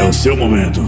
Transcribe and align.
É 0.00 0.04
o 0.08 0.12
seu 0.12 0.36
momento. 0.36 0.80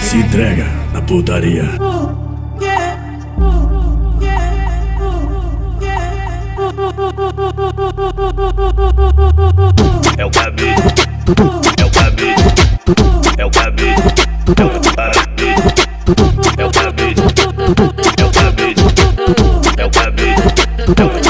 Se 0.00 0.16
entrega 0.18 0.64
na 0.92 1.02
putaria. 1.02 1.64
Cabelo, 20.94 21.18
é 21.18 21.25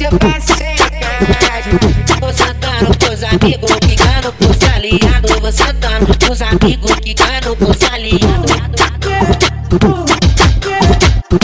hoje 0.00 0.04
eu 0.04 0.18
passo 0.18 0.54
secagem. 0.56 1.78
Vou 2.20 2.32
sentando 2.32 2.96
pros 2.98 3.22
amigos, 3.22 3.70
quicando 3.80 4.32
pros 4.32 4.56
aliados. 4.74 5.40
Vou 5.40 5.52
sentando 5.52 6.18
pros 6.18 6.42
amigos, 6.42 6.94
quicando 7.00 7.56
pros 7.56 7.82
aliados. 7.92 8.50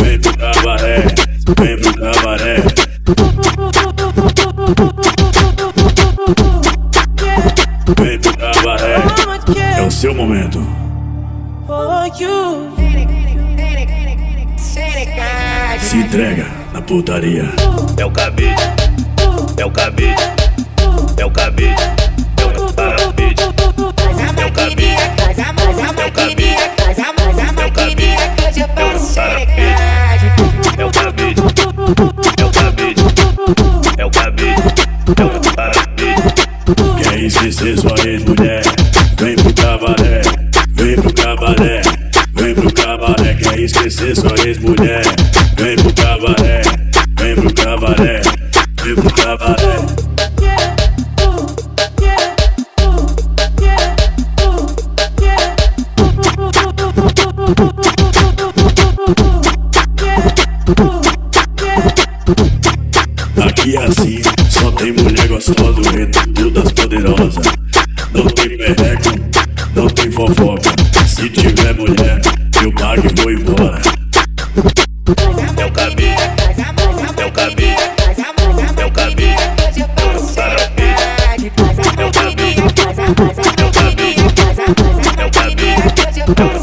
Vem 0.01 0.21
pro 0.21 0.37
cabaré, 0.39 1.07
vem 1.59 1.81
pro 1.81 1.95
cabaré. 2.01 2.57
Vem 7.99 8.19
pro 8.19 8.37
cabaré. 8.39 8.97
É 9.79 9.83
o 9.83 9.91
seu 9.91 10.15
momento. 10.15 10.87
for 11.67 12.07
you. 12.21 12.77
Se 15.87 15.99
entrega 15.99 16.47
na 16.73 16.83
putaria. 16.83 17.45
É 17.97 18.05
o 18.05 18.11
cabelo, 18.11 18.57
é 19.57 19.65
o 19.65 19.71
cabelo, 19.71 20.17
é 21.17 21.25
o 21.25 21.31
cabelo, 21.31 21.77
é 22.37 22.45
o 22.45 22.51
cabelo. 22.73 22.77
A, 22.77 22.81
faz 26.83 26.99
a 27.39 27.53
maquininha 27.53 28.35
que 28.37 28.45
hoje 28.45 28.61
eu 28.63 28.69
passo 28.69 29.15
secagem. 29.15 30.33
É 30.77 30.85
o 30.85 30.91
cabelo, 30.91 31.47
é 32.37 32.45
o 32.45 32.51
cabelo, 32.51 33.07
é 33.97 34.05
o 34.05 34.11
cabelo, 34.11 34.73
é 35.17 35.25
o 35.25 35.41
cabelo. 35.55 36.35
Quer 37.01 37.17
esquecer 37.21 37.79
sua 37.79 37.95
ex-mulher? 38.05 38.63
Vem 39.19 39.37
pro 39.37 39.55
cabaré, 39.55 40.23
vem 40.73 40.97
pro 40.97 41.15
cabaré, 41.15 41.81
pro 47.37 47.53
cabaré, 47.53 48.23
pro 48.77 49.13
cabaré. 49.13 49.77
Aqui 63.47 63.77
é 63.77 63.85
assim, 63.85 64.23
só 64.49 64.71
tem 64.73 64.93
mulher 64.93 65.29
gostosa, 65.29 65.79
o 65.79 65.91
reto 65.91 66.33
todas 66.33 66.73
poderosas. 66.73 67.45
Não 68.15 68.27
tem 68.29 68.57
perreco, 68.57 69.11
não 69.75 69.87
tem 69.89 70.11
fofoca. 70.11 70.56
to. 86.35 86.56